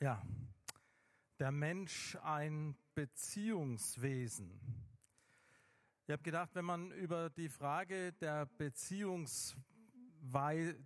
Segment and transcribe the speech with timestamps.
[0.00, 0.22] Ja,
[1.40, 4.60] der Mensch ein Beziehungswesen.
[6.06, 9.56] Ich habe gedacht, wenn man über die Frage der Beziehungsweise,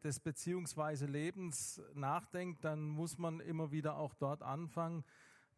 [0.02, 5.04] des beziehungsweise Lebens nachdenkt, dann muss man immer wieder auch dort anfangen,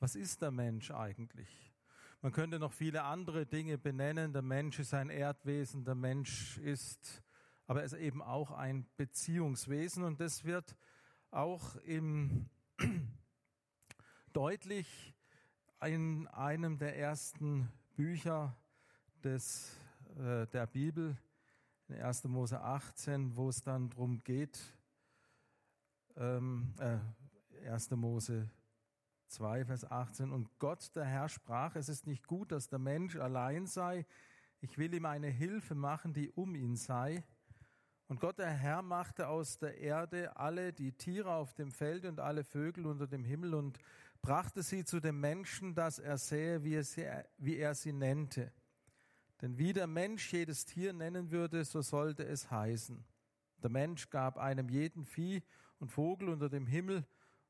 [0.01, 1.73] was ist der Mensch eigentlich?
[2.23, 4.33] Man könnte noch viele andere Dinge benennen.
[4.33, 7.23] Der Mensch ist ein Erdwesen, der Mensch ist,
[7.69, 10.77] aber er ist eben auch ein Beziehungswesen und das wird
[11.31, 12.51] auch im
[14.35, 15.15] deutlich
[15.81, 18.57] in einem der ersten Bücher
[19.23, 19.77] des,
[20.19, 21.17] äh, der Bibel,
[21.87, 22.25] in 1.
[22.25, 24.59] Mose 18, wo es dann darum geht,
[26.17, 27.93] ähm, äh, 1.
[27.93, 28.51] Mose
[29.29, 33.15] 2, Vers 18, und Gott, der Herr, sprach, es ist nicht gut, dass der Mensch
[33.17, 34.05] allein sei,
[34.61, 37.23] ich will ihm eine Hilfe machen, die um ihn sei.
[38.09, 42.19] Und Gott der Herr machte aus der Erde alle die Tiere auf dem Feld und
[42.19, 43.79] alle Vögel unter dem Himmel und
[44.25, 48.51] brachte sie zu dem Menschen, dass er sähe, wie er sie, wie er sie nennte.
[49.43, 53.05] Denn wie der Mensch jedes Tier nennen würde, so sollte es heißen.
[53.63, 55.43] Der Mensch gab einem jeden Vieh
[55.79, 57.07] und Vogel unter dem Himmel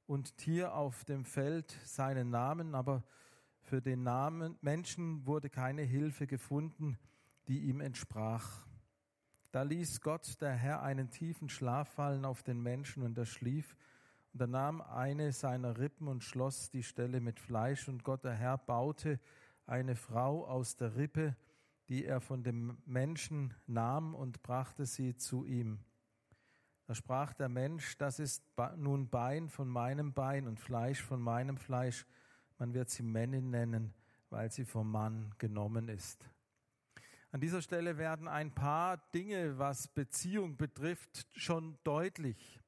[0.07, 3.05] und Tier auf dem Feld seinen Namen, aber
[3.61, 6.99] für den Namen Menschen wurde keine Hilfe gefunden,
[7.47, 8.67] die ihm entsprach.
[9.53, 13.77] Da ließ Gott der Herr einen tiefen Schlaf fallen auf den Menschen und er schlief.
[14.35, 17.89] Und er nahm eine seiner Rippen und schloss die Stelle mit Fleisch.
[17.89, 19.21] Und Gott der Herr baute
[19.65, 21.37] eine Frau aus der Rippe,
[21.89, 25.79] die er von dem Menschen nahm und brachte sie zu ihm.
[26.87, 28.45] Da sprach der Mensch, das ist
[28.77, 32.05] nun Bein von meinem Bein und Fleisch von meinem Fleisch.
[32.59, 33.95] Man wird sie Männin nennen,
[34.31, 36.29] weil sie vom Mann genommen ist.
[37.31, 42.61] An dieser Stelle werden ein paar Dinge, was Beziehung betrifft, schon deutlich.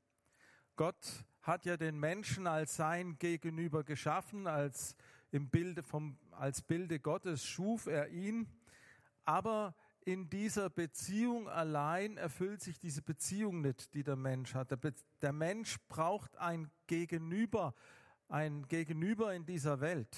[0.77, 4.97] Gott hat ja den Menschen als sein Gegenüber geschaffen, als
[5.31, 8.49] im Bilde vom, als Bilde Gottes schuf er ihn.
[9.25, 9.75] Aber
[10.05, 14.71] in dieser Beziehung allein erfüllt sich diese Beziehung nicht, die der Mensch hat.
[14.73, 14.93] Der,
[15.23, 17.75] der Mensch braucht ein Gegenüber,
[18.29, 20.17] ein Gegenüber in dieser Welt.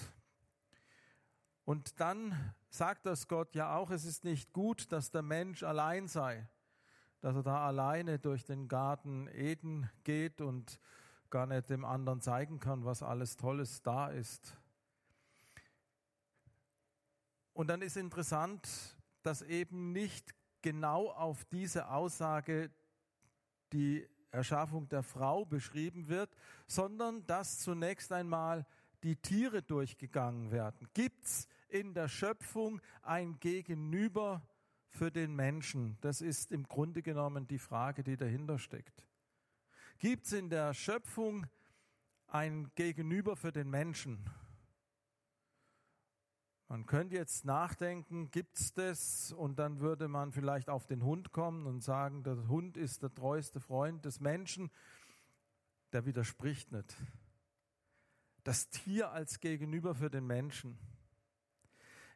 [1.64, 6.08] Und dann sagt das Gott ja auch, es ist nicht gut, dass der Mensch allein
[6.08, 6.48] sei,
[7.20, 10.80] dass er da alleine durch den Garten Eden geht und
[11.30, 14.56] gar nicht dem anderen zeigen kann, was alles Tolles da ist.
[17.52, 22.70] Und dann ist interessant, dass eben nicht genau auf diese Aussage
[23.72, 26.30] die Erschaffung der Frau beschrieben wird,
[26.66, 28.66] sondern dass zunächst einmal
[29.02, 30.88] die Tiere durchgegangen werden.
[30.94, 34.42] Gibt's in der Schöpfung ein Gegenüber
[34.88, 35.98] für den Menschen?
[36.00, 39.04] Das ist im Grunde genommen die Frage, die dahinter steckt.
[39.98, 41.46] Gibt's in der Schöpfung
[42.28, 44.30] ein Gegenüber für den Menschen?
[46.68, 49.32] Man könnte jetzt nachdenken, gibt's das?
[49.32, 53.12] Und dann würde man vielleicht auf den Hund kommen und sagen, der Hund ist der
[53.12, 54.70] treueste Freund des Menschen.
[55.92, 56.94] Der widerspricht nicht
[58.44, 60.78] das Tier als Gegenüber für den Menschen.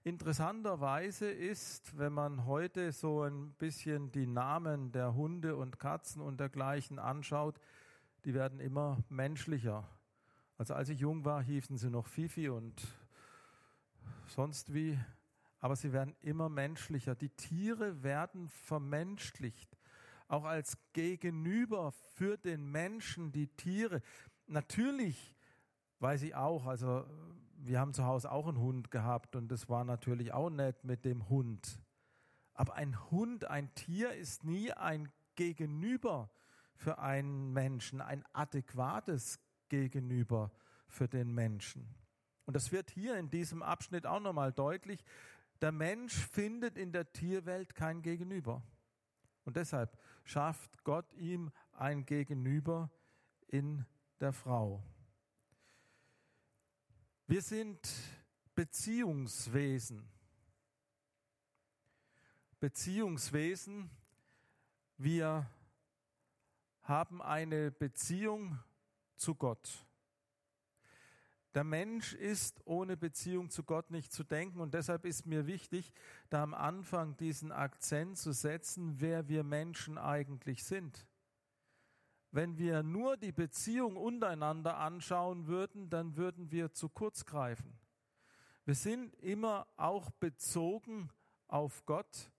[0.05, 6.41] Interessanterweise ist, wenn man heute so ein bisschen die Namen der Hunde und Katzen und
[6.41, 7.61] dergleichen anschaut,
[8.25, 9.89] die werden immer menschlicher.
[10.59, 12.83] Also als ich jung war, hießen sie noch Fifi und
[14.27, 14.99] sonst wie,
[15.61, 17.15] aber sie werden immer menschlicher.
[17.15, 19.79] Die Tiere werden vermenschlicht,
[20.27, 24.03] auch als Gegenüber für den Menschen, die Tiere.
[24.49, 25.37] Natürlich
[26.01, 27.07] weiß ich auch, also
[27.65, 31.05] wir haben zu Hause auch einen Hund gehabt und das war natürlich auch nett mit
[31.05, 31.81] dem Hund.
[32.55, 36.31] Aber ein Hund, ein Tier ist nie ein Gegenüber
[36.75, 40.50] für einen Menschen, ein adäquates Gegenüber
[40.89, 41.95] für den Menschen.
[42.45, 45.05] Und das wird hier in diesem Abschnitt auch nochmal deutlich.
[45.61, 48.62] Der Mensch findet in der Tierwelt kein Gegenüber.
[49.44, 52.91] Und deshalb schafft Gott ihm ein Gegenüber
[53.47, 53.87] in
[54.20, 54.82] der Frau.
[57.27, 57.79] Wir sind
[58.55, 60.09] Beziehungswesen.
[62.59, 63.91] Beziehungswesen.
[64.99, 65.49] Wir
[66.83, 68.59] haben eine Beziehung
[69.17, 69.87] zu Gott.
[71.55, 75.93] Der Mensch ist ohne Beziehung zu Gott nicht zu denken und deshalb ist mir wichtig,
[76.29, 81.07] da am Anfang diesen Akzent zu setzen, wer wir Menschen eigentlich sind.
[82.32, 87.79] Wenn wir nur die Beziehung untereinander anschauen würden, dann würden wir zu kurz greifen.
[88.64, 91.11] Wir sind immer auch bezogen
[91.46, 92.31] auf Gott,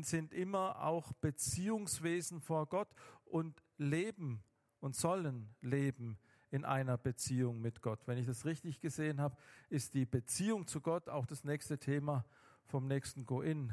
[0.00, 2.88] sind immer auch Beziehungswesen vor Gott
[3.24, 4.42] und leben
[4.80, 6.18] und sollen leben
[6.50, 8.06] in einer Beziehung mit Gott.
[8.06, 9.36] Wenn ich das richtig gesehen habe,
[9.68, 12.24] ist die Beziehung zu Gott auch das nächste Thema
[12.64, 13.72] vom nächsten Go-In,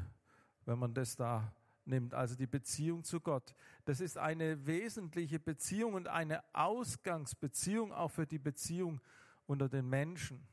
[0.66, 1.52] wenn man das da
[1.86, 3.54] nimmt, also die Beziehung zu Gott.
[3.84, 9.00] Das ist eine wesentliche Beziehung und eine Ausgangsbeziehung auch für die Beziehung
[9.46, 10.46] unter den Menschen.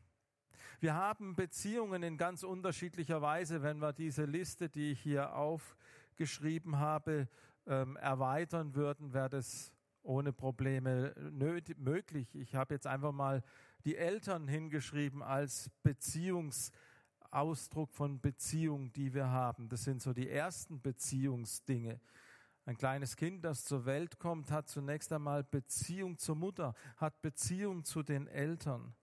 [0.79, 6.79] Wir haben Beziehungen in ganz unterschiedlicher Weise, wenn wir diese Liste, die ich hier aufgeschrieben
[6.79, 7.27] habe,
[7.67, 9.71] ähm, erweitern würden, wäre das
[10.03, 11.13] ohne Probleme
[11.77, 12.35] möglich.
[12.35, 13.43] Ich habe jetzt einfach mal
[13.85, 15.69] die Eltern hingeschrieben als
[17.31, 19.69] Beziehungsausdruck von Beziehung, die wir haben.
[19.69, 21.99] Das sind so die ersten Beziehungsdinge.
[22.65, 27.85] Ein kleines Kind, das zur Welt kommt, hat zunächst einmal Beziehung zur Mutter, hat Beziehung
[27.85, 28.93] zu den Eltern.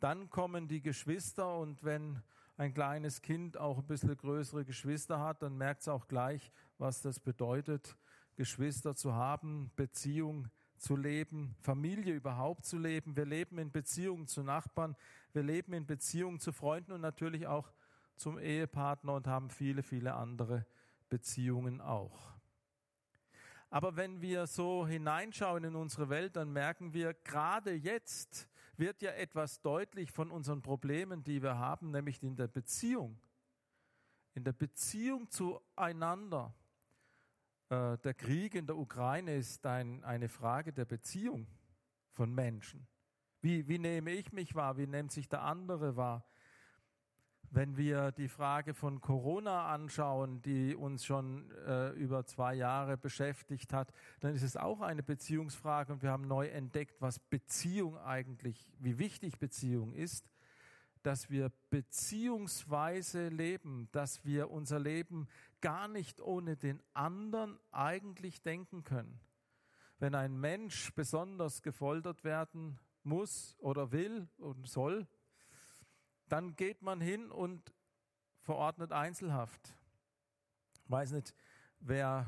[0.00, 2.22] Dann kommen die Geschwister und wenn
[2.58, 7.00] ein kleines Kind auch ein bisschen größere Geschwister hat, dann merkt es auch gleich, was
[7.00, 7.96] das bedeutet,
[8.36, 13.16] Geschwister zu haben, Beziehung zu leben, Familie überhaupt zu leben.
[13.16, 14.94] Wir leben in Beziehungen zu Nachbarn,
[15.32, 17.72] wir leben in Beziehungen zu Freunden und natürlich auch
[18.18, 20.66] zum Ehepartner und haben viele, viele andere
[21.08, 22.34] Beziehungen auch.
[23.70, 29.10] Aber wenn wir so hineinschauen in unsere Welt, dann merken wir, gerade jetzt wird ja
[29.10, 33.20] etwas deutlich von unseren Problemen, die wir haben, nämlich in der Beziehung.
[34.34, 36.54] In der Beziehung zueinander.
[37.68, 41.46] Äh, der Krieg in der Ukraine ist ein, eine Frage der Beziehung
[42.12, 42.86] von Menschen.
[43.40, 44.78] Wie, wie nehme ich mich wahr?
[44.78, 46.24] Wie nimmt sich der andere wahr?
[47.50, 53.72] Wenn wir die Frage von Corona anschauen, die uns schon äh, über zwei Jahre beschäftigt
[53.72, 58.70] hat, dann ist es auch eine Beziehungsfrage und wir haben neu entdeckt, was Beziehung eigentlich,
[58.78, 60.30] wie wichtig Beziehung ist
[61.02, 65.28] dass wir beziehungsweise leben, dass wir unser Leben
[65.60, 69.20] gar nicht ohne den anderen eigentlich denken können.
[69.98, 75.06] Wenn ein Mensch besonders gefoltert werden muss oder will und soll,
[76.28, 77.72] dann geht man hin und
[78.40, 79.74] verordnet Einzelhaft.
[80.84, 81.34] Ich weiß nicht,
[81.80, 82.26] wer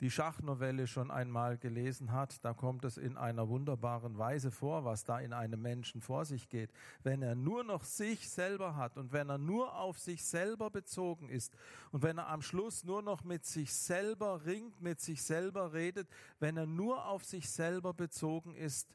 [0.00, 5.04] die Schachnovelle schon einmal gelesen hat, da kommt es in einer wunderbaren Weise vor, was
[5.04, 6.70] da in einem Menschen vor sich geht.
[7.02, 11.30] Wenn er nur noch sich selber hat und wenn er nur auf sich selber bezogen
[11.30, 11.56] ist
[11.92, 16.08] und wenn er am Schluss nur noch mit sich selber ringt, mit sich selber redet,
[16.40, 18.94] wenn er nur auf sich selber bezogen ist,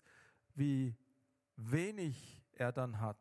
[0.54, 0.96] wie
[1.56, 3.18] wenig er dann hat.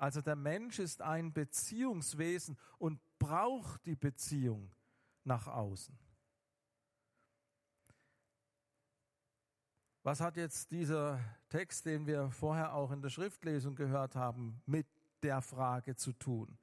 [0.00, 4.74] Also der Mensch ist ein Beziehungswesen und braucht die Beziehung
[5.24, 5.94] nach außen.
[10.02, 11.20] Was hat jetzt dieser
[11.50, 14.86] Text, den wir vorher auch in der Schriftlesung gehört haben, mit
[15.22, 16.56] der Frage zu tun?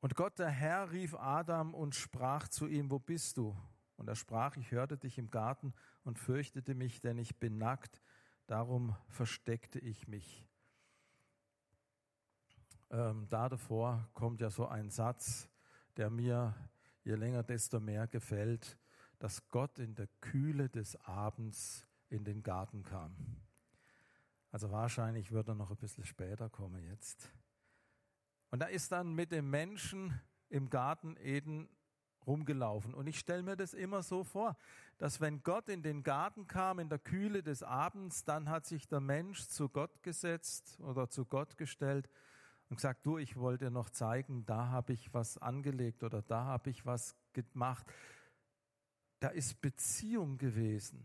[0.00, 3.56] Und Gott, der Herr, rief Adam und sprach zu ihm, wo bist du?
[3.96, 8.02] Und er sprach, ich hörte dich im Garten und fürchtete mich, denn ich bin nackt,
[8.46, 10.46] darum versteckte ich mich.
[12.90, 15.48] Ähm, da davor kommt ja so ein Satz,
[15.96, 16.54] der mir
[17.02, 18.78] je länger, desto mehr gefällt
[19.24, 23.16] dass Gott in der Kühle des Abends in den Garten kam.
[24.50, 27.32] Also wahrscheinlich wird er noch ein bisschen später kommen jetzt.
[28.50, 30.20] Und er ist dann mit dem Menschen
[30.50, 31.70] im Garten Eden
[32.26, 32.94] rumgelaufen.
[32.94, 34.56] Und ich stelle mir das immer so vor,
[34.98, 38.88] dass wenn Gott in den Garten kam, in der Kühle des Abends, dann hat sich
[38.88, 42.08] der Mensch zu Gott gesetzt oder zu Gott gestellt
[42.68, 46.44] und gesagt, du, ich wollte dir noch zeigen, da habe ich was angelegt oder da
[46.44, 47.86] habe ich was gemacht
[49.24, 51.02] da ist Beziehung gewesen.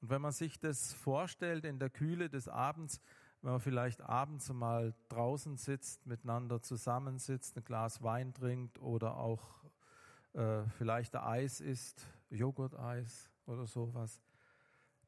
[0.00, 3.00] Und wenn man sich das vorstellt in der Kühle des Abends,
[3.40, 9.61] wenn man vielleicht abends mal draußen sitzt, miteinander zusammensitzt, ein Glas Wein trinkt oder auch
[10.34, 14.22] äh, vielleicht Eis isst, Joghurt-Eis oder sowas,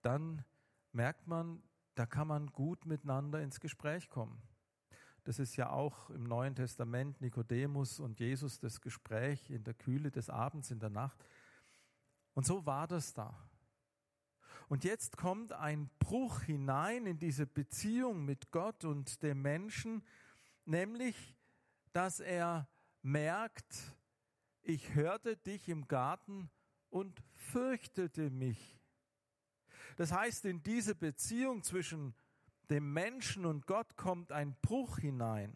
[0.02, 0.44] dann
[0.92, 1.62] merkt man,
[1.94, 4.42] da kann man gut miteinander ins Gespräch kommen.
[5.24, 10.10] Das ist ja auch im Neuen Testament Nikodemus und Jesus das Gespräch in der Kühle
[10.10, 11.24] des Abends, in der Nacht.
[12.34, 13.34] Und so war das da.
[14.68, 20.02] Und jetzt kommt ein Bruch hinein in diese Beziehung mit Gott und dem Menschen,
[20.66, 21.34] nämlich,
[21.92, 22.68] dass er
[23.02, 23.96] merkt,
[24.64, 26.50] ich hörte dich im Garten
[26.90, 28.80] und fürchtete mich.
[29.96, 32.14] Das heißt, in diese Beziehung zwischen
[32.70, 35.54] dem Menschen und Gott kommt ein Bruch hinein.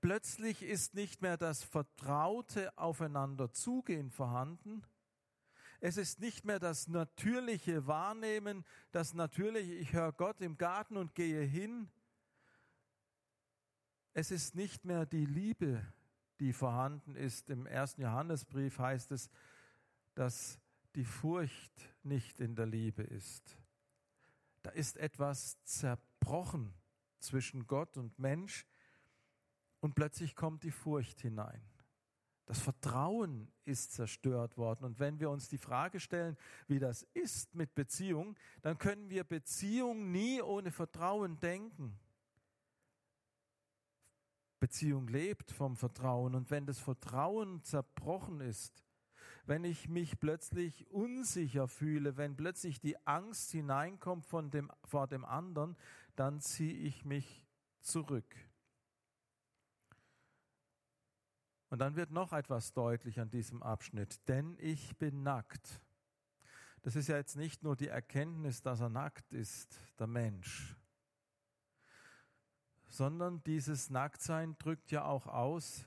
[0.00, 4.84] Plötzlich ist nicht mehr das vertraute Aufeinander zugehen vorhanden,
[5.80, 11.14] es ist nicht mehr das natürliche Wahrnehmen, das natürliche, ich höre Gott im Garten und
[11.14, 11.90] gehe hin.
[14.14, 15.86] Es ist nicht mehr die Liebe,
[16.40, 17.50] die vorhanden ist.
[17.50, 19.30] Im ersten Johannesbrief heißt es,
[20.14, 20.58] dass
[20.94, 23.58] die Furcht nicht in der Liebe ist.
[24.62, 26.74] Da ist etwas zerbrochen
[27.20, 28.66] zwischen Gott und Mensch
[29.80, 31.62] und plötzlich kommt die Furcht hinein.
[32.46, 34.84] Das Vertrauen ist zerstört worden.
[34.84, 36.36] Und wenn wir uns die Frage stellen,
[36.68, 41.98] wie das ist mit Beziehung, dann können wir Beziehung nie ohne Vertrauen denken.
[44.58, 46.34] Beziehung lebt vom Vertrauen.
[46.34, 48.84] Und wenn das Vertrauen zerbrochen ist,
[49.46, 55.24] wenn ich mich plötzlich unsicher fühle, wenn plötzlich die Angst hineinkommt von dem, vor dem
[55.24, 55.76] anderen,
[56.16, 57.46] dann ziehe ich mich
[57.80, 58.34] zurück.
[61.68, 65.80] Und dann wird noch etwas deutlich an diesem Abschnitt, denn ich bin nackt.
[66.82, 70.76] Das ist ja jetzt nicht nur die Erkenntnis, dass er nackt ist, der Mensch,
[72.96, 75.84] sondern dieses Nacktsein drückt ja auch aus,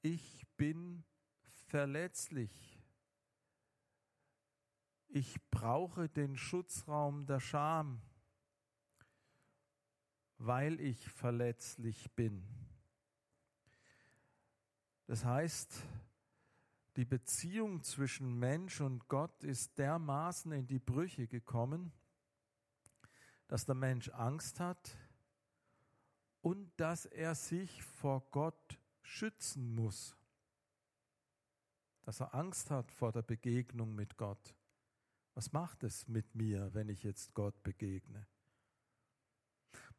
[0.00, 1.04] ich bin
[1.68, 2.82] verletzlich.
[5.08, 8.00] Ich brauche den Schutzraum der Scham,
[10.38, 12.42] weil ich verletzlich bin.
[15.06, 15.82] Das heißt,
[16.96, 21.92] die Beziehung zwischen Mensch und Gott ist dermaßen in die Brüche gekommen,
[23.48, 24.96] dass der Mensch Angst hat
[26.42, 30.16] und dass er sich vor Gott schützen muss.
[32.02, 34.54] Dass er Angst hat vor der Begegnung mit Gott.
[35.34, 38.26] Was macht es mit mir, wenn ich jetzt Gott begegne?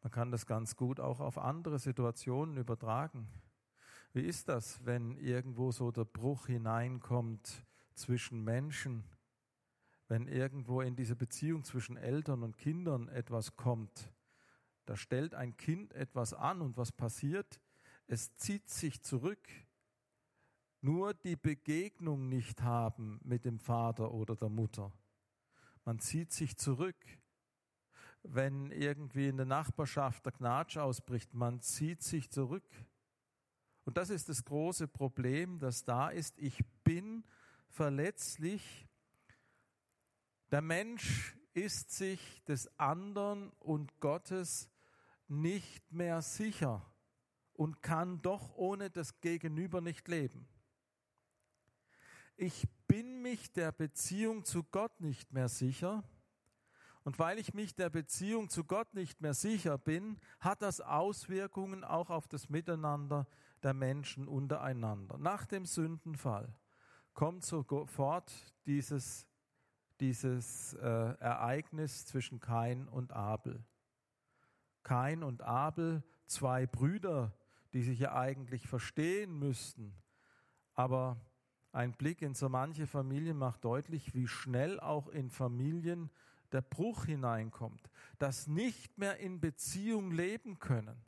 [0.02, 3.30] Man kann das ganz gut auch auf andere Situationen übertragen.
[4.12, 9.06] Wie ist das, wenn irgendwo so der Bruch hineinkommt zwischen Menschen,
[10.10, 14.13] wenn irgendwo in diese Beziehung zwischen Eltern und Kindern etwas kommt?
[14.86, 17.62] Da stellt ein Kind etwas an und was passiert?
[18.08, 19.48] Es zieht sich zurück.
[20.82, 24.92] Nur die Begegnung nicht haben mit dem Vater oder der Mutter.
[25.86, 26.98] Man zieht sich zurück.
[28.24, 32.68] Wenn irgendwie in der Nachbarschaft der Gnatsch ausbricht, man zieht sich zurück.
[33.86, 36.38] Und das ist das große Problem, das da ist.
[36.38, 37.24] Ich bin
[37.70, 38.88] verletzlich.
[40.52, 44.70] Der Mensch ist sich des anderen und Gottes
[45.42, 46.86] nicht mehr sicher
[47.54, 50.48] und kann doch ohne das Gegenüber nicht leben.
[52.36, 56.04] Ich bin mich der Beziehung zu Gott nicht mehr sicher.
[57.04, 61.84] Und weil ich mich der Beziehung zu Gott nicht mehr sicher bin, hat das Auswirkungen
[61.84, 63.28] auch auf das Miteinander
[63.62, 65.18] der Menschen untereinander.
[65.18, 66.56] Nach dem Sündenfall
[67.14, 68.32] kommt sofort
[68.66, 69.28] dieses,
[70.00, 73.64] dieses äh, Ereignis zwischen Kain und Abel.
[74.84, 77.34] Kain und Abel, zwei Brüder,
[77.74, 79.94] die sich ja eigentlich verstehen müssten,
[80.74, 81.18] aber
[81.72, 86.12] ein Blick in so manche Familien macht deutlich, wie schnell auch in Familien
[86.52, 91.04] der Bruch hineinkommt, dass nicht mehr in Beziehung leben können.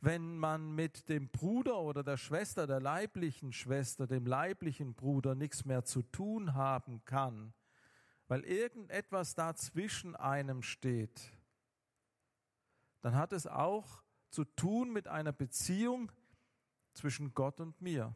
[0.00, 5.64] Wenn man mit dem Bruder oder der Schwester, der leiblichen Schwester, dem leiblichen Bruder nichts
[5.64, 7.52] mehr zu tun haben kann,
[8.28, 11.32] weil irgendetwas dazwischen einem steht,
[13.04, 16.10] dann hat es auch zu tun mit einer Beziehung
[16.94, 18.14] zwischen Gott und mir.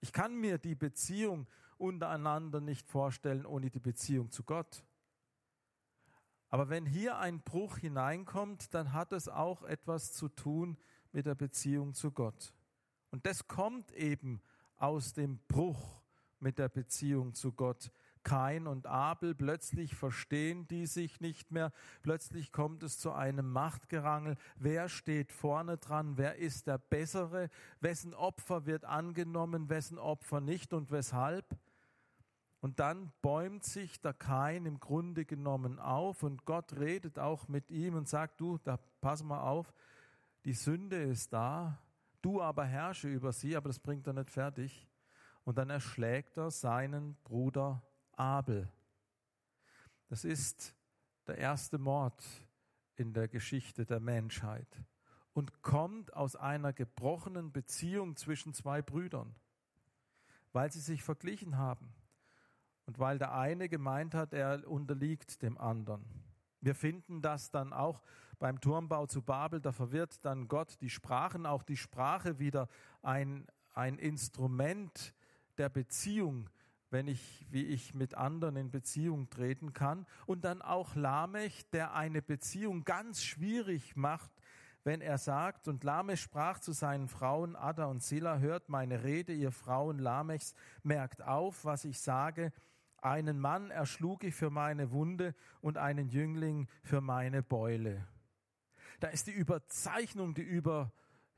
[0.00, 1.46] Ich kann mir die Beziehung
[1.78, 4.84] untereinander nicht vorstellen ohne die Beziehung zu Gott.
[6.48, 10.76] Aber wenn hier ein Bruch hineinkommt, dann hat es auch etwas zu tun
[11.12, 12.54] mit der Beziehung zu Gott.
[13.10, 14.42] Und das kommt eben
[14.78, 16.02] aus dem Bruch
[16.40, 17.92] mit der Beziehung zu Gott.
[18.26, 21.70] Kain und Abel, plötzlich verstehen die sich nicht mehr,
[22.02, 28.14] plötzlich kommt es zu einem Machtgerangel, wer steht vorne dran, wer ist der Bessere, wessen
[28.14, 31.56] Opfer wird angenommen, wessen Opfer nicht und weshalb.
[32.58, 37.70] Und dann bäumt sich der Kain im Grunde genommen auf und Gott redet auch mit
[37.70, 39.72] ihm und sagt, du, da pass mal auf,
[40.44, 41.78] die Sünde ist da,
[42.22, 44.88] du aber herrsche über sie, aber das bringt er nicht fertig.
[45.44, 47.85] Und dann erschlägt er seinen Bruder
[48.16, 48.68] Abel.
[50.08, 50.74] Das ist
[51.26, 52.22] der erste Mord
[52.96, 54.82] in der Geschichte der Menschheit
[55.32, 59.34] und kommt aus einer gebrochenen Beziehung zwischen zwei Brüdern,
[60.52, 61.92] weil sie sich verglichen haben
[62.86, 66.04] und weil der eine gemeint hat, er unterliegt dem anderen.
[66.60, 68.00] Wir finden das dann auch
[68.38, 72.68] beim Turmbau zu Babel, da verwirrt dann Gott die Sprachen, auch die Sprache wieder
[73.02, 75.14] ein, ein Instrument
[75.58, 76.48] der Beziehung,
[76.90, 80.06] wenn ich, wie ich mit anderen in Beziehung treten kann.
[80.26, 84.30] Und dann auch Lamech, der eine Beziehung ganz schwierig macht,
[84.84, 89.32] wenn er sagt, und Lamech sprach zu seinen Frauen Ada und Silla, hört meine Rede,
[89.32, 92.52] ihr Frauen Lamechs, merkt auf, was ich sage,
[93.02, 98.06] Einen Mann erschlug ich für meine Wunde und einen Jüngling für meine Beule.
[99.00, 100.42] Da ist die Überzeichnung, die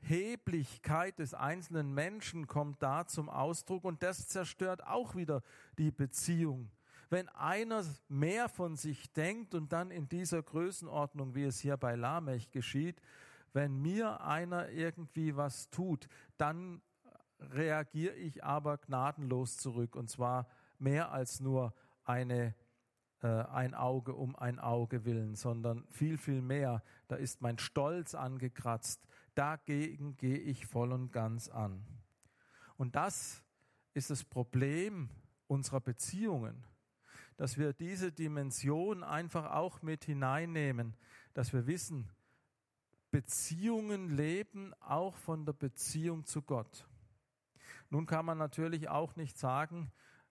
[0.01, 5.43] Überheblichkeit des einzelnen Menschen kommt da zum Ausdruck und das zerstört auch wieder
[5.77, 6.71] die Beziehung.
[7.09, 11.95] Wenn einer mehr von sich denkt und dann in dieser Größenordnung, wie es hier bei
[11.95, 13.01] Lamech geschieht,
[13.53, 16.81] wenn mir einer irgendwie was tut, dann
[17.39, 22.53] reagiere ich aber gnadenlos zurück und zwar mehr als nur eine,
[23.21, 26.83] äh, ein Auge um ein Auge willen, sondern viel, viel mehr.
[27.07, 29.08] Da ist mein Stolz angekratzt.
[29.39, 31.81] Dagegen gehe ich voll und ganz an.
[32.75, 33.41] Und das
[33.93, 35.09] ist das Problem
[35.47, 36.65] unserer Beziehungen,
[37.37, 40.93] dass wir diese Dimension einfach auch mit hineinnehmen,
[41.33, 42.09] dass wir wissen,
[43.11, 46.85] Beziehungen leben auch von der Beziehung zu Gott.
[47.89, 49.89] Nun kann man natürlich auch nicht sagen,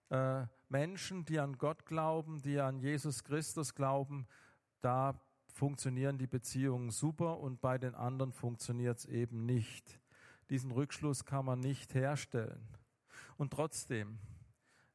[0.09, 4.27] äh, Menschen, die an Gott glauben, die an Jesus Christus glauben,
[4.81, 5.19] da
[5.59, 9.99] funktionieren die Beziehungen super und bei den anderen funktioniert es eben nicht.
[10.49, 12.65] Diesen Rückschluss kann man nicht herstellen.
[13.35, 14.19] Und trotzdem,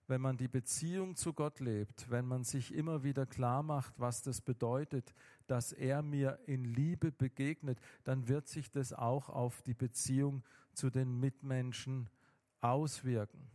[0.07, 4.23] wenn man die Beziehung zu Gott lebt, wenn man sich immer wieder klar macht, was
[4.23, 5.15] das bedeutet,
[5.47, 10.43] dass er mir in Liebe begegnet, dann wird sich das auch auf die Beziehung
[10.73, 12.09] zu den Mitmenschen
[12.63, 13.51] auswirken.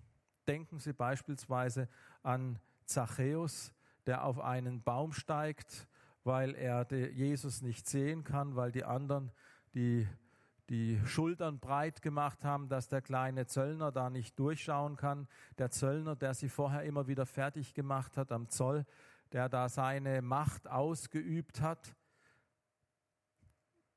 [0.48, 1.90] Denken Sie beispielsweise
[2.22, 3.74] an Zachäus,
[4.06, 5.88] der auf einen Baum steigt,
[6.24, 9.32] weil er Jesus nicht sehen kann, weil die anderen
[9.74, 10.08] die,
[10.70, 15.28] die Schultern breit gemacht haben, dass der kleine Zöllner da nicht durchschauen kann.
[15.58, 18.86] Der Zöllner, der sie vorher immer wieder fertig gemacht hat am Zoll,
[19.32, 21.96] der da seine Macht ausgeübt hat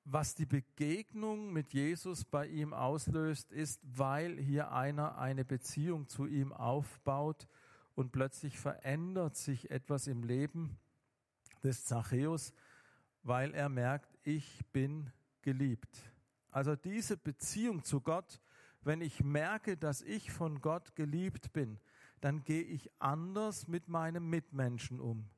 [0.05, 6.27] was die Begegnung mit Jesus bei ihm auslöst, ist, weil hier einer eine Beziehung zu
[6.27, 7.47] ihm aufbaut
[7.95, 10.79] und plötzlich verändert sich etwas im Leben
[11.63, 12.53] des Zachäus,
[13.23, 16.11] weil er merkt, ich bin geliebt.
[16.51, 18.41] Also diese Beziehung zu Gott,
[18.83, 21.79] wenn ich merke, dass ich von Gott geliebt bin,
[22.21, 25.31] dann gehe ich anders mit meinem Mitmenschen um.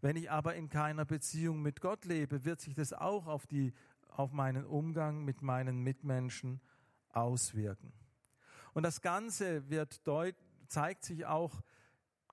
[0.00, 3.72] Wenn ich aber in keiner Beziehung mit Gott lebe, wird sich das auch auf die
[4.08, 6.60] auf meinen Umgang mit meinen Mitmenschen
[7.10, 7.92] auswirken.
[8.74, 10.34] Und das Ganze wird deut
[10.68, 11.60] zeigt sich auch,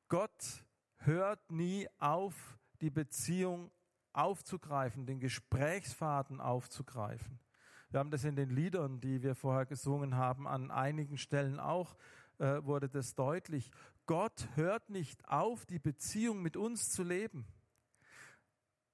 [0.08, 0.63] Gott
[0.98, 3.71] hört nie auf, die Beziehung
[4.13, 7.39] aufzugreifen, den Gesprächsfaden aufzugreifen.
[7.89, 11.95] Wir haben das in den Liedern, die wir vorher gesungen haben, an einigen Stellen auch,
[12.38, 13.71] äh, wurde das deutlich.
[14.06, 17.48] Gott hört nicht auf, die Beziehung mit uns zu leben.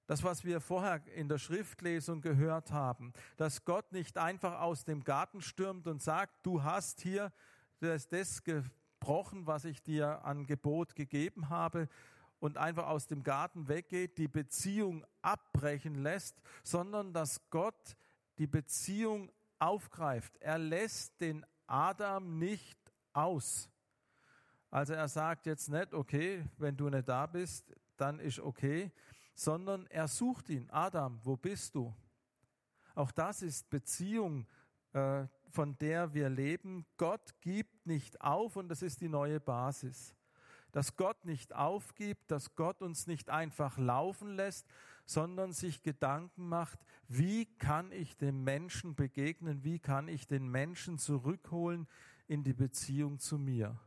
[0.08, 5.04] Das, was wir vorher in der Schriftlesung gehört haben, dass Gott nicht einfach aus dem
[5.04, 7.34] Garten stürmt und sagt, du hast hier
[7.82, 11.90] das, das gebrochen, was ich dir an Gebot gegeben habe,
[12.42, 17.96] und einfach aus dem Garten weggeht, die Beziehung abbrechen lässt, sondern dass Gott
[18.40, 20.36] die Beziehung aufgreift.
[20.40, 22.80] Er lässt den Adam nicht
[23.14, 23.70] aus.
[24.72, 28.92] Also er sagt jetzt nicht, okay, wenn du nicht da bist, dann ist okay,
[29.36, 30.68] sondern er sucht ihn.
[30.72, 31.94] Adam, wo bist du?
[32.96, 34.48] Auch das ist Beziehung,
[34.94, 36.88] äh, von der wir leben.
[36.98, 40.16] Gott gibt nicht auf und das ist die neue Basis.
[40.72, 44.68] Dass Gott nicht aufgibt, dass Gott uns nicht einfach laufen lässt,
[45.06, 50.98] sondern sich Gedanken macht, wie kann ich dem Menschen begegnen, wie kann ich den Menschen
[50.98, 51.88] zurückholen
[52.28, 53.78] in die Beziehung zu mir.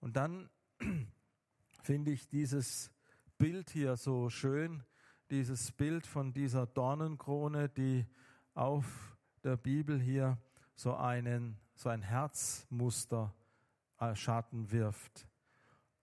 [0.00, 0.50] Und dann
[1.82, 2.92] finde ich dieses
[3.38, 4.84] Bild hier so schön,
[5.30, 8.06] dieses Bild von dieser Dornenkrone, die
[8.54, 10.38] auf der Bibel hier
[10.76, 13.34] so einen, so ein Herzmuster
[14.14, 15.26] Schatten wirft.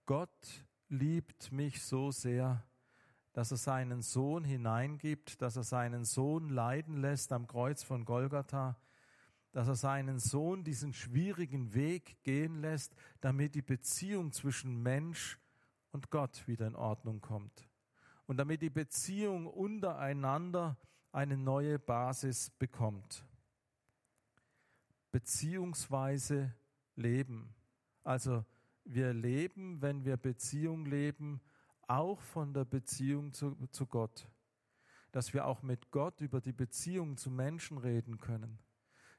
[0.06, 2.64] Gott liebt mich so sehr,
[3.32, 8.76] dass er seinen Sohn hineingibt, dass er seinen Sohn leiden lässt am Kreuz von Golgatha,
[9.52, 15.38] dass er seinen Sohn diesen schwierigen Weg gehen lässt, damit die Beziehung zwischen Mensch
[15.92, 17.68] und Gott wieder in Ordnung kommt.
[18.26, 20.76] Und damit die Beziehung untereinander
[21.10, 23.24] eine neue Basis bekommt.
[25.10, 26.54] Beziehungsweise
[26.96, 27.54] leben.
[28.02, 28.44] Also
[28.84, 31.40] wir leben, wenn wir Beziehung leben,
[31.86, 34.28] auch von der Beziehung zu, zu Gott.
[35.12, 38.58] Dass wir auch mit Gott über die Beziehung zu Menschen reden können.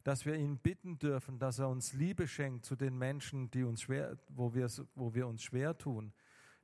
[0.03, 3.83] Dass wir ihn bitten dürfen, dass er uns Liebe schenkt zu den Menschen, die uns
[3.83, 6.13] schwer, wo wir, wo wir uns schwer tun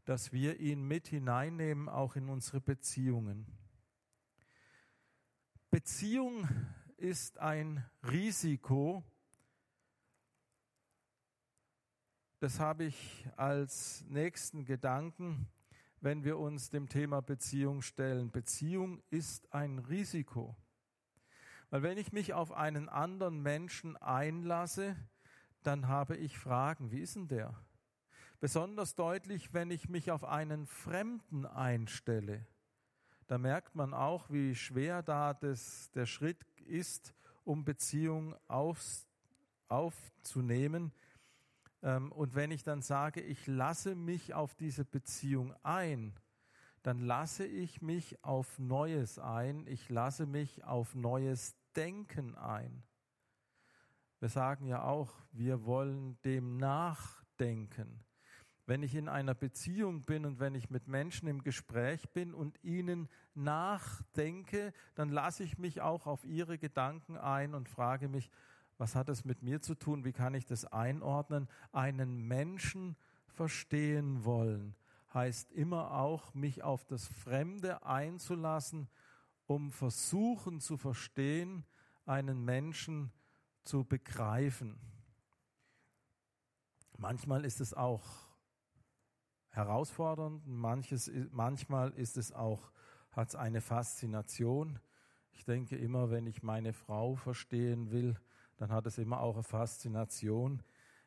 [0.10, 3.45] dass wir ihn mit hineinnehmen, auch in unsere Beziehungen.
[5.69, 6.47] Beziehung
[6.97, 9.03] ist ein Risiko,
[12.39, 15.47] das habe ich als nächsten Gedanken,
[15.99, 18.32] wenn wir uns dem Thema Beziehung stellen.
[18.32, 20.56] Beziehung ist ein Risiko.
[21.69, 24.95] Weil wenn ich mich auf einen anderen Menschen einlasse,
[25.63, 26.91] dann habe ich Fragen.
[26.91, 27.54] Wie ist denn der?
[28.39, 32.45] Besonders deutlich, wenn ich mich auf einen Fremden einstelle.
[33.28, 38.80] Da merkt man auch, wie schwer da das, der Schritt ist, um Beziehung auf,
[39.67, 40.93] aufzunehmen.
[41.82, 46.13] Ähm, und wenn ich dann sage, ich lasse mich auf diese Beziehung ein,
[46.84, 52.84] dann lasse ich mich auf Neues ein, ich lasse mich auf neues Denken ein.
[54.20, 58.04] Wir sagen ja auch, wir wollen dem nachdenken.
[58.65, 62.63] Wenn ich in einer Beziehung bin und wenn ich mit Menschen im Gespräch bin und
[62.63, 68.30] ihnen nachdenke, dann lasse ich mich auch auf ihre Gedanken ein und frage mich,
[68.80, 70.06] was hat es mit mir zu tun?
[70.06, 71.48] Wie kann ich das einordnen?
[71.72, 72.96] Einen Menschen
[73.28, 74.76] verstehen wollen
[75.13, 78.89] heißt immer auch, mich auf das Fremde einzulassen,
[79.48, 81.65] um versuchen zu verstehen,
[82.06, 83.12] einen Menschen
[83.63, 84.80] zu begreifen.
[86.98, 88.06] Manchmal ist es auch
[89.50, 92.72] herausfordernd, manches, manchmal ist es auch,
[93.12, 94.80] hat es eine Faszination.
[95.32, 98.20] Ich denke immer, wenn ich meine Frau verstehen will,
[98.60, 100.62] dann hat es immer auch eine Faszination.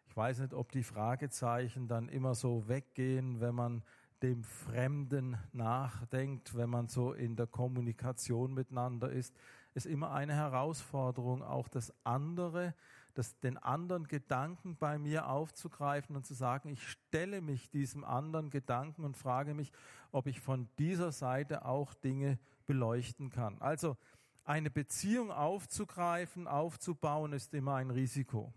[0.06, 3.82] Ich weiß nicht, ob die Fragezeichen dann immer so weggehen, wenn man
[4.22, 9.34] dem Fremden nachdenkt, wenn man so in der Kommunikation miteinander ist,
[9.74, 12.74] ist immer eine Herausforderung, auch das andere,
[13.14, 18.48] das, den anderen Gedanken bei mir aufzugreifen und zu sagen, ich stelle mich diesem anderen
[18.48, 19.72] Gedanken und frage mich,
[20.10, 23.60] ob ich von dieser Seite auch Dinge beleuchten kann.
[23.60, 23.96] Also
[24.44, 28.52] eine Beziehung aufzugreifen, aufzubauen, ist immer ein Risiko.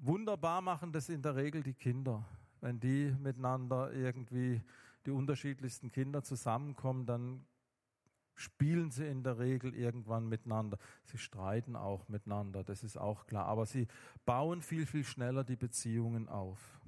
[0.00, 2.24] Wunderbar machen das in der Regel die Kinder
[2.64, 4.62] wenn die miteinander irgendwie
[5.04, 7.44] die unterschiedlichsten Kinder zusammenkommen, dann
[8.34, 10.78] spielen sie in der Regel irgendwann miteinander.
[11.04, 13.44] Sie streiten auch miteinander, das ist auch klar.
[13.44, 13.86] Aber sie
[14.24, 16.80] bauen viel, viel schneller die Beziehungen auf.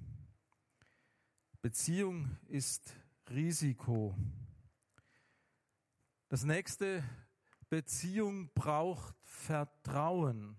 [1.61, 2.95] Beziehung ist
[3.29, 4.15] Risiko.
[6.31, 7.05] Das nächste,
[7.69, 10.57] Beziehung braucht Vertrauen.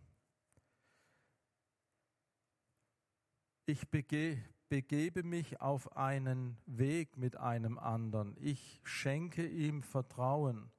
[3.66, 8.36] Ich begehe begebe mich auf einen Weg mit einem anderen.
[8.40, 10.72] Ich schenke ihm Vertrauen.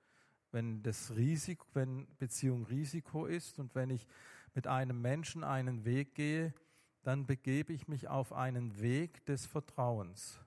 [0.50, 4.06] Wenn das Risiko, wenn Beziehung Risiko ist und wenn ich
[4.54, 6.54] mit einem Menschen einen Weg gehe,
[7.02, 10.40] dann begebe ich mich auf einen Weg des Vertrauens.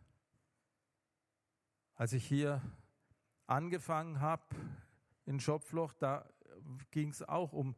[1.96, 2.62] Als ich hier
[3.48, 4.44] angefangen habe
[5.26, 6.28] in Schopfloch, da
[6.92, 7.76] ging es auch um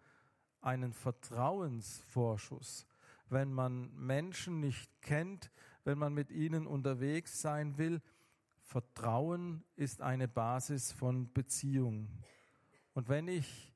[0.62, 2.88] einen Vertrauensvorschuss
[3.34, 5.52] wenn man Menschen nicht kennt,
[5.84, 8.02] wenn man mit ihnen unterwegs sein will.
[8.62, 12.08] Vertrauen ist eine Basis von Beziehung.
[12.94, 13.74] Und wenn ich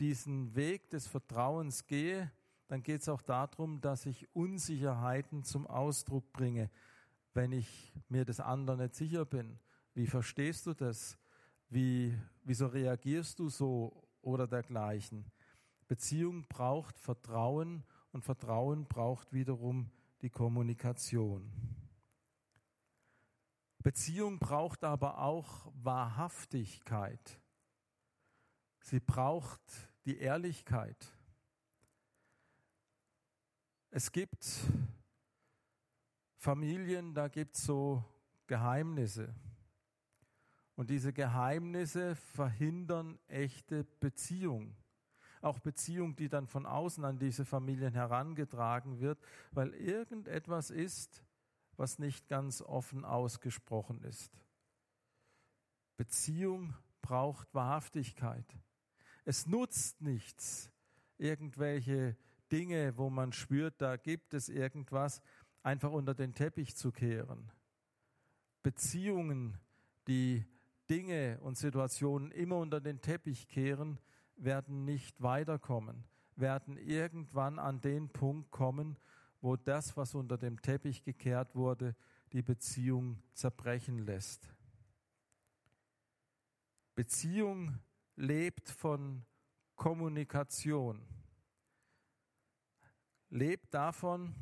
[0.00, 2.30] diesen Weg des Vertrauens gehe,
[2.66, 6.70] dann geht es auch darum, dass ich Unsicherheiten zum Ausdruck bringe,
[7.32, 9.58] wenn ich mir des anderen nicht sicher bin.
[9.94, 11.18] Wie verstehst du das?
[11.70, 15.30] Wie, wieso reagierst du so oder dergleichen?
[15.86, 19.90] Beziehung braucht Vertrauen und Vertrauen braucht wiederum
[20.22, 21.50] die Kommunikation.
[23.82, 27.40] Beziehung braucht aber auch Wahrhaftigkeit.
[28.80, 29.60] Sie braucht
[30.04, 30.96] die Ehrlichkeit.
[33.90, 34.46] Es gibt
[36.36, 38.04] Familien, da gibt es so
[38.46, 39.34] Geheimnisse.
[40.78, 44.76] Und diese Geheimnisse verhindern echte Beziehung
[45.40, 49.20] auch Beziehung, die dann von außen an diese Familien herangetragen wird,
[49.52, 51.24] weil irgendetwas ist,
[51.76, 54.40] was nicht ganz offen ausgesprochen ist.
[55.96, 58.46] Beziehung braucht Wahrhaftigkeit.
[59.24, 60.72] Es nutzt nichts,
[61.18, 62.16] irgendwelche
[62.50, 65.20] Dinge, wo man spürt, da gibt es irgendwas,
[65.62, 67.52] einfach unter den Teppich zu kehren.
[68.62, 69.58] Beziehungen,
[70.08, 70.44] die
[70.88, 73.98] Dinge und Situationen immer unter den Teppich kehren,
[74.36, 76.04] werden nicht weiterkommen,
[76.36, 78.96] werden irgendwann an den Punkt kommen,
[79.40, 81.94] wo das, was unter dem Teppich gekehrt wurde,
[82.32, 84.52] die Beziehung zerbrechen lässt.
[86.94, 87.78] Beziehung
[88.16, 89.24] lebt von
[89.76, 91.06] Kommunikation,
[93.30, 94.34] lebt davon,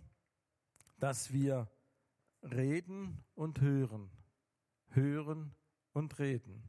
[0.99, 1.71] dass wir
[2.43, 4.11] reden und hören,
[4.89, 5.55] hören
[5.97, 6.63] und reden.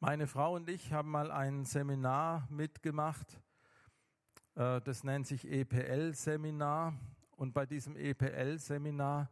[0.00, 3.40] Meine Frau und ich haben mal ein Seminar mitgemacht.
[4.54, 6.92] Äh, das nennt sich EPL-Seminar.
[7.36, 9.30] Und bei diesem EPL-Seminar,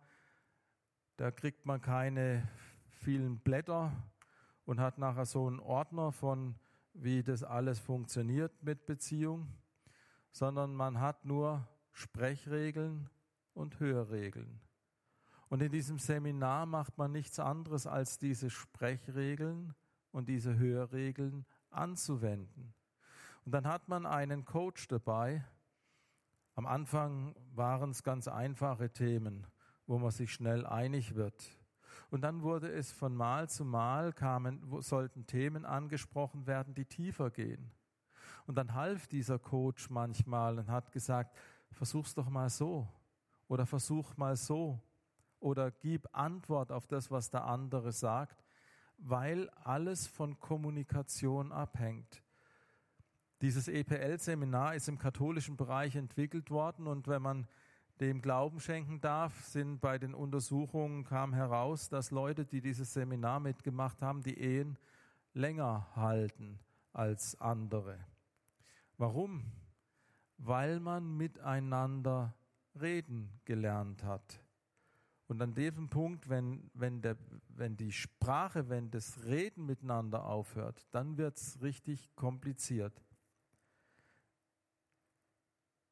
[1.19, 2.49] da kriegt man keine
[2.89, 3.93] vielen Blätter
[4.65, 6.55] und hat nachher so einen Ordner von,
[6.95, 9.47] wie das alles funktioniert mit Beziehung,
[10.33, 13.11] sondern man hat nur Sprechregeln
[13.53, 14.66] und Hörregeln.
[15.49, 19.75] Und in diesem Seminar macht man nichts anderes, als diese Sprechregeln
[20.11, 22.75] und diese Hörregeln anzuwenden.
[23.45, 25.45] Und dann hat man einen Coach dabei.
[26.57, 29.47] Am Anfang waren es ganz einfache Themen,
[29.87, 31.45] wo man sich schnell einig wird.
[32.11, 37.31] Und dann wurde es von Mal zu Mal kamen, sollten Themen angesprochen werden, die tiefer
[37.31, 37.71] gehen.
[38.47, 41.37] Und dann half dieser Coach manchmal und hat gesagt,
[41.71, 42.89] versuch's doch mal so
[43.49, 44.81] oder versuch mal so
[45.41, 48.45] oder gib Antwort auf das, was der andere sagt,
[48.99, 52.23] weil alles von Kommunikation abhängt.
[53.43, 57.47] Dieses EPL-Seminar ist im katholischen Bereich entwickelt worden und wenn man
[58.01, 63.41] dem Glauben schenken darf, sind bei den Untersuchungen kam heraus, dass Leute, die dieses Seminar
[63.41, 64.79] mitgemacht haben, die Ehen
[65.33, 66.59] länger halten
[66.93, 67.99] als andere.
[68.99, 69.53] Warum?
[70.39, 72.35] Weil man miteinander
[72.81, 74.46] reden gelernt hat.
[75.29, 77.17] Und an diesem Punkt, wenn, wenn, der,
[77.49, 83.03] wenn die Sprache, wenn das Reden miteinander aufhört, dann wird es richtig kompliziert.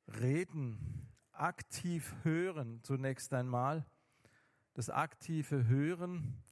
[0.06, 3.84] Reden, aktiv hören zunächst einmal,
[4.74, 6.42] das aktive Hören,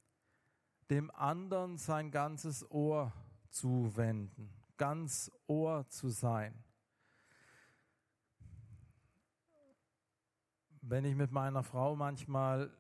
[0.91, 3.13] dem anderen sein ganzes Ohr
[3.49, 6.65] zuwenden, ganz Ohr zu sein.
[10.83, 12.71] Wenn ich mit meiner Frau manchmal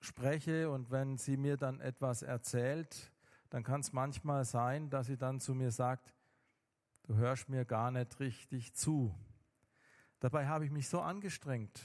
[0.00, 3.12] spreche und wenn sie mir dann etwas erzählt,
[3.50, 6.14] dann kann es manchmal sein, dass sie dann zu mir sagt,
[7.04, 9.14] du hörst mir gar nicht richtig zu.
[10.18, 11.80] Dabei habe ich mich so angestrengt,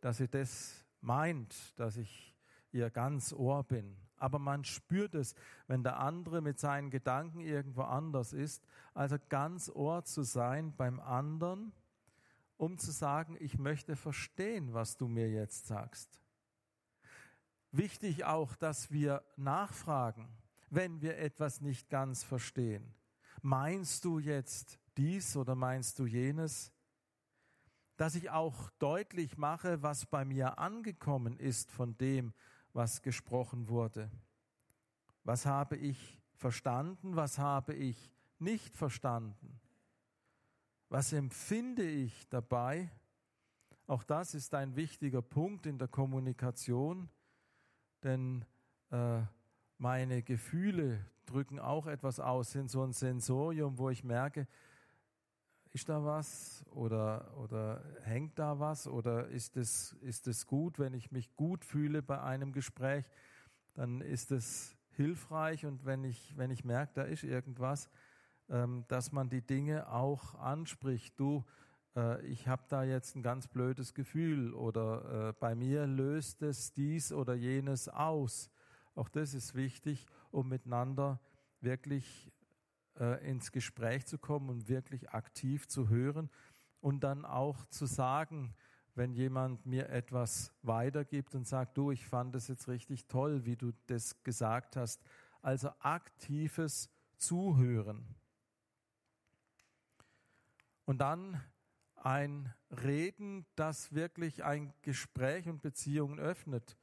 [0.00, 2.36] dass sie das meint, dass ich
[2.70, 3.96] ihr ganz Ohr bin.
[4.16, 5.34] Aber man spürt es,
[5.66, 11.00] wenn der andere mit seinen Gedanken irgendwo anders ist, also ganz Ohr zu sein beim
[11.00, 11.72] anderen
[12.60, 16.20] um zu sagen, ich möchte verstehen, was du mir jetzt sagst.
[17.72, 20.28] Wichtig auch, dass wir nachfragen,
[20.68, 22.94] wenn wir etwas nicht ganz verstehen.
[23.40, 26.70] Meinst du jetzt dies oder meinst du jenes?
[27.96, 32.34] Dass ich auch deutlich mache, was bei mir angekommen ist von dem,
[32.74, 34.10] was gesprochen wurde.
[35.24, 39.58] Was habe ich verstanden, was habe ich nicht verstanden?
[40.92, 42.90] Was empfinde ich dabei?
[43.86, 47.08] Auch das ist ein wichtiger Punkt in der Kommunikation,
[48.02, 48.44] denn
[48.90, 49.20] äh,
[49.78, 54.48] meine Gefühle drücken auch etwas aus, sind so ein Sensorium, wo ich merke,
[55.72, 60.92] ist da was oder, oder hängt da was oder ist es, ist es gut, wenn
[60.92, 63.08] ich mich gut fühle bei einem Gespräch,
[63.74, 67.88] dann ist es hilfreich und wenn ich, wenn ich merke, da ist irgendwas,
[68.88, 71.18] dass man die Dinge auch anspricht.
[71.18, 71.44] Du,
[71.96, 76.72] äh, ich habe da jetzt ein ganz blödes Gefühl oder äh, bei mir löst es
[76.72, 78.50] dies oder jenes aus.
[78.94, 81.20] Auch das ist wichtig, um miteinander
[81.60, 82.32] wirklich
[82.98, 86.30] äh, ins Gespräch zu kommen und wirklich aktiv zu hören
[86.80, 88.54] und dann auch zu sagen,
[88.94, 93.56] wenn jemand mir etwas weitergibt und sagt, du, ich fand es jetzt richtig toll, wie
[93.56, 95.00] du das gesagt hast.
[95.40, 98.19] Also aktives Zuhören.
[100.90, 101.40] Und dann
[101.94, 106.76] ein Reden, das wirklich ein Gespräch und Beziehungen öffnet,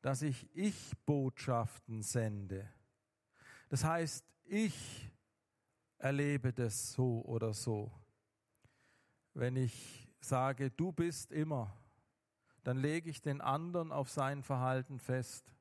[0.00, 2.66] dass ich Ich-Botschaften sende.
[3.68, 5.06] Das heißt, ich
[5.98, 7.92] erlebe das so oder so.
[9.34, 11.76] Wenn ich sage, du bist immer,
[12.64, 15.54] dann lege ich den anderen auf sein Verhalten fest.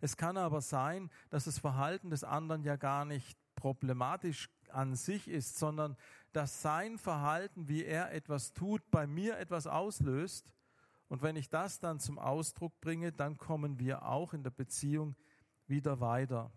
[0.00, 5.28] Es kann aber sein, dass das Verhalten des anderen ja gar nicht problematisch an sich
[5.28, 5.96] ist, sondern
[6.36, 10.52] dass sein Verhalten, wie er etwas tut, bei mir etwas auslöst.
[11.08, 15.16] Und wenn ich das dann zum Ausdruck bringe, dann kommen wir auch in der Beziehung
[15.66, 16.52] wieder weiter.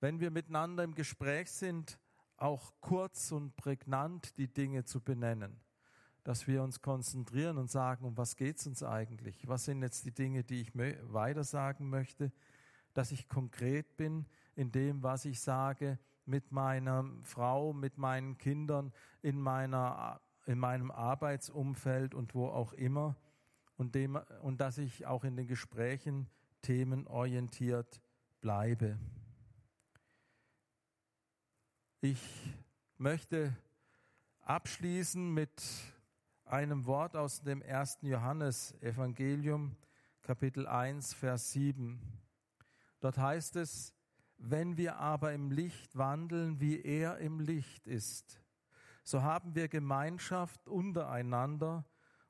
[0.00, 1.98] Wenn wir miteinander im Gespräch sind,
[2.36, 5.58] auch kurz und prägnant die Dinge zu benennen,
[6.22, 9.48] dass wir uns konzentrieren und sagen, um was geht es uns eigentlich?
[9.48, 12.32] Was sind jetzt die Dinge, die ich weiter sagen möchte?
[12.92, 18.92] Dass ich konkret bin in dem, was ich sage, mit meiner Frau, mit meinen Kindern,
[19.22, 23.16] in, meiner, in meinem Arbeitsumfeld und wo auch immer.
[23.76, 26.28] Und, dem, und dass ich auch in den Gesprächen
[26.60, 28.00] themenorientiert
[28.40, 28.98] bleibe.
[32.00, 32.20] Ich
[32.98, 33.56] möchte
[34.40, 35.62] abschließen mit
[36.44, 39.76] einem Wort aus dem ersten Johannes Evangelium,
[40.20, 42.00] Kapitel 1, Vers 7.
[43.00, 43.94] Dort heißt es,
[44.44, 48.42] wenn wir aber im Licht wandeln, wie er im Licht ist,
[49.04, 51.84] so haben wir Gemeinschaft untereinander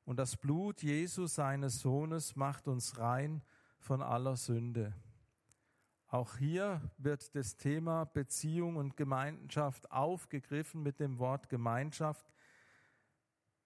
[0.05, 3.43] und das Blut Jesu seines Sohnes macht uns rein
[3.79, 4.95] von aller Sünde.
[6.09, 12.31] Auch hier wird das Thema Beziehung und Gemeinschaft aufgegriffen mit dem Wort Gemeinschaft.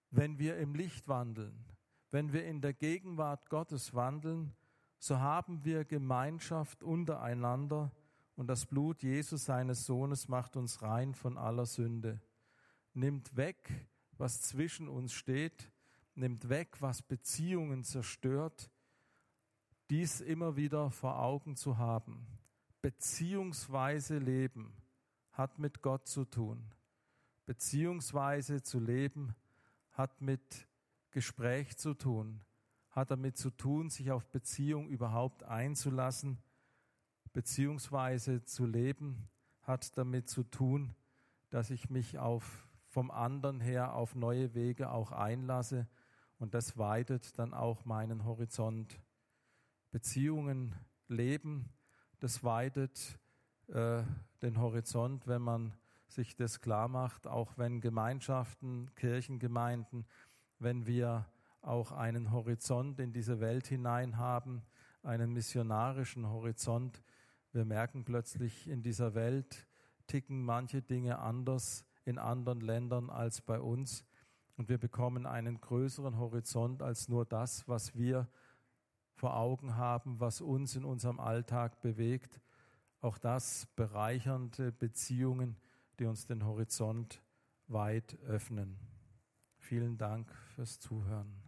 [0.09, 1.65] Wenn wir im Licht wandeln,
[2.11, 4.55] wenn wir in der Gegenwart Gottes wandeln,
[4.99, 7.91] so haben wir Gemeinschaft untereinander
[8.37, 12.21] und das Blut Jesus seines Sohnes macht uns rein von aller Sünde.
[12.93, 15.71] Nimmt weg, was zwischen uns steht,
[16.13, 18.69] nimmt weg, was Beziehungen zerstört,
[19.89, 22.27] dies immer wieder vor Augen zu haben.
[22.81, 24.71] Beziehungsweise leben
[25.31, 26.71] hat mit Gott zu tun.
[27.47, 29.35] Beziehungsweise zu leben
[29.93, 30.67] hat mit
[31.09, 32.41] Gespräch zu tun,
[32.91, 36.37] hat damit zu tun, sich auf Beziehung überhaupt einzulassen
[37.37, 39.29] beziehungsweise zu leben,
[39.61, 40.95] hat damit zu tun,
[41.51, 45.87] dass ich mich auf, vom anderen her auf neue Wege auch einlasse
[46.39, 48.99] und das weitet dann auch meinen Horizont.
[49.91, 50.73] Beziehungen
[51.09, 51.69] leben,
[52.19, 53.19] das weitet
[53.67, 54.01] äh,
[54.41, 55.73] den Horizont, wenn man
[56.07, 60.07] sich das klar macht, auch wenn Gemeinschaften, Kirchengemeinden,
[60.57, 61.27] wenn wir
[61.61, 64.63] auch einen Horizont in diese Welt hinein haben,
[65.03, 67.03] einen missionarischen Horizont,
[67.57, 69.67] wir merken plötzlich, in dieser Welt
[70.05, 74.05] ticken manche Dinge anders in anderen Ländern als bei uns.
[74.57, 78.29] Und wir bekommen einen größeren Horizont als nur das, was wir
[79.15, 82.41] vor Augen haben, was uns in unserem Alltag bewegt.
[83.01, 85.57] Auch das bereichernde Beziehungen,
[85.97, 87.23] die uns den Horizont
[87.65, 88.77] weit öffnen.
[89.57, 91.46] Vielen Dank fürs Zuhören.